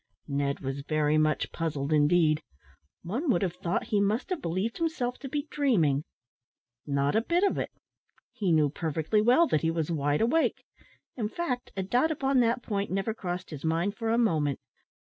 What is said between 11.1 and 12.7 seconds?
In fact, a doubt upon that